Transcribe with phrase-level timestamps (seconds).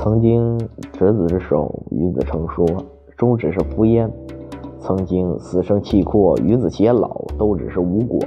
[0.00, 0.56] 曾经
[0.92, 2.64] 执子之手，与子成说，
[3.16, 4.08] 终只是敷衍；
[4.78, 8.20] 曾经死生契阔，与子偕老，都只是无果。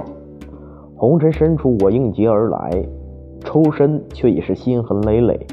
[0.94, 2.86] 红尘深处，我应劫而来，
[3.40, 5.46] 抽身却已是心痕累累。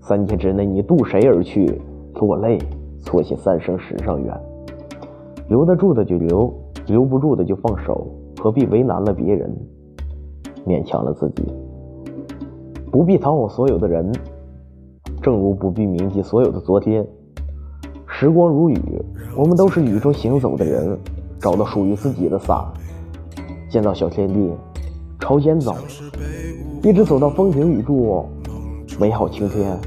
[0.00, 1.78] 三天之内，你渡谁而去？
[2.14, 2.58] 落泪，
[3.00, 4.34] 错写三生石上缘。
[5.48, 6.50] 留得住的就留，
[6.86, 8.06] 留不住的就放手，
[8.38, 9.54] 何必为难了别人，
[10.66, 11.44] 勉强了自己？
[12.90, 14.10] 不必讨好所有的人。
[15.22, 17.06] 正如不必铭记所有的昨天，
[18.06, 18.80] 时光如雨，
[19.36, 20.98] 我们都是雨中行走的人，
[21.38, 22.64] 找到属于自己的伞，
[23.68, 24.50] 建造小天地，
[25.18, 25.76] 朝前走，
[26.82, 28.24] 一直走到风停雨住，
[28.98, 29.78] 美好晴天。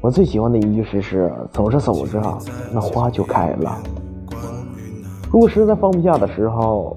[0.00, 2.20] 我最喜欢的一句诗是：走着走着，
[2.72, 3.78] 那花就开了。
[5.30, 6.96] 如果实在放不下的时候，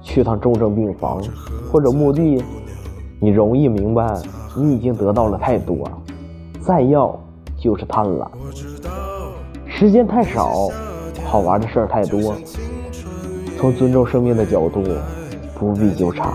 [0.00, 1.22] 去趟重症病房
[1.70, 2.42] 或者墓地，
[3.20, 4.06] 你容易明白。
[4.56, 5.86] 你已经得到了太多，
[6.60, 7.14] 再要
[7.58, 8.26] 就是贪婪。
[9.66, 10.70] 时间太少，
[11.26, 12.34] 好玩的事儿太多。
[13.58, 14.82] 从尊重生命的角度，
[15.58, 16.32] 不必纠缠。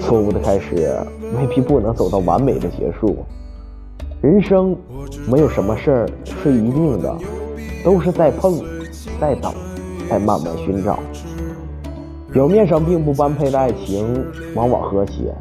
[0.00, 0.98] 错误的开始
[1.38, 3.24] 未必不能走到完美的结束。
[4.22, 4.76] 人生
[5.28, 7.14] 没有什么事儿是一定的，
[7.84, 8.58] 都是在碰，
[9.20, 9.52] 在等，
[10.08, 10.98] 在慢慢寻找。
[12.32, 15.34] 表面上并不般配的爱情，往往和谐，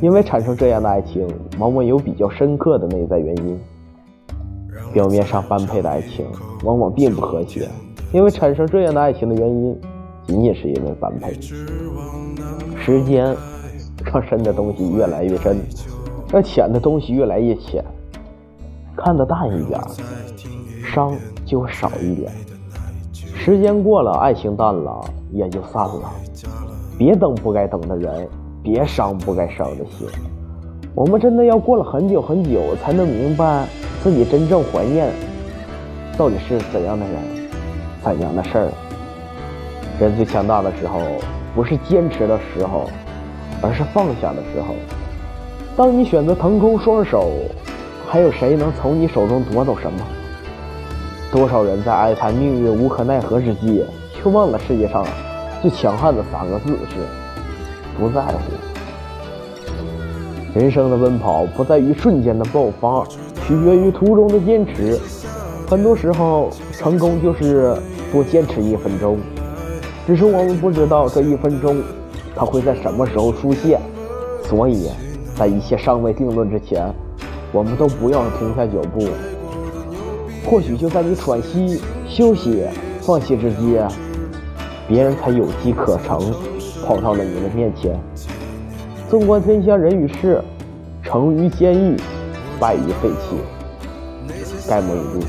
[0.00, 1.26] 因为产生这样的爱情，
[1.58, 3.58] 往往有比较深刻的内在原因。
[4.92, 6.24] 表面上般配的爱情，
[6.62, 7.68] 往往并不和谐，
[8.12, 9.76] 因为产生这样的爱情的原因，
[10.24, 11.32] 仅仅是因为般配。
[12.78, 13.36] 时间
[14.04, 15.56] 让深的东西越来越深，
[16.32, 17.84] 让浅的东西越来越浅。
[18.96, 19.80] 看得淡一点，
[20.84, 21.12] 伤
[21.44, 22.32] 就会少一点。
[23.46, 26.10] 时间过了，爱情淡了，也就散了。
[26.98, 28.28] 别等不该等的人，
[28.60, 30.04] 别伤不该伤的心。
[30.96, 33.64] 我们真的要过了很久很久，才能明白
[34.02, 35.08] 自己真正怀念
[36.18, 37.14] 到底是怎样的人，
[38.02, 38.68] 怎样的事儿。
[40.00, 40.98] 人最强大的时候，
[41.54, 42.90] 不是坚持的时候，
[43.62, 44.74] 而是放下的时候。
[45.76, 47.30] 当你选择腾空双手，
[48.08, 50.00] 还有谁能从你手中夺走什么？
[51.32, 55.04] 多少人在哀叹命运无可奈何之际，却忘了世界上
[55.60, 56.96] 最强悍的三个字是
[57.98, 58.38] 不在乎。
[60.54, 63.04] 人生的奔跑不在于瞬间的爆发，
[63.46, 64.98] 取决于途中的坚持。
[65.68, 67.76] 很多时候，成功就是
[68.12, 69.18] 多坚持一分钟，
[70.06, 71.82] 只是我们不知道这一分钟
[72.34, 73.80] 它会在什么时候出现。
[74.44, 74.88] 所以，
[75.36, 76.88] 在一切尚未定论之前，
[77.52, 79.08] 我们都不要停下脚步。
[80.48, 82.62] 或许就在你喘息、休息、
[83.00, 83.78] 放弃之际，
[84.86, 86.32] 别人才有机可乘，
[86.86, 87.98] 跑到了你的面前。
[89.10, 90.40] 纵观天下人与事，
[91.02, 91.96] 成于坚毅，
[92.60, 93.36] 败于废弃，
[94.68, 95.26] 该莫如此。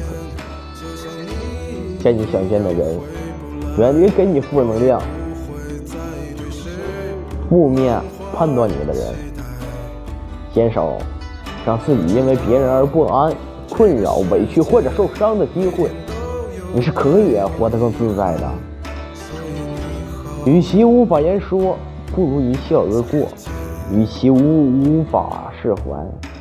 [1.99, 2.99] 见你想见的人，
[3.79, 5.01] 远离给你负能量、
[7.49, 7.99] 负面
[8.35, 9.15] 判断你的人，
[10.53, 10.95] 减少
[11.65, 13.33] 让自己因为别人而不安。
[13.69, 15.89] 困扰、委屈或者受伤的机会，
[16.73, 18.49] 你是可以活得更自在的。
[20.45, 21.75] 与其无法言说，
[22.15, 23.27] 不如一笑而过；
[23.91, 25.81] 与其无无法释怀，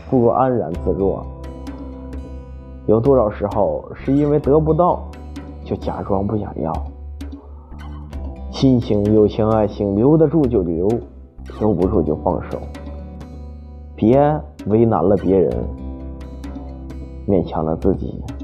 [0.08, 1.26] 不如安然自若。
[2.86, 5.08] 有多少时候是因为得不到，
[5.64, 6.72] 就假装不想要？
[8.52, 10.88] 亲情、友情、爱情，留得住就留，
[11.58, 12.58] 留不住就放手。
[13.96, 14.18] 别
[14.66, 15.52] 为难了别人。
[17.26, 18.35] 勉强了自己。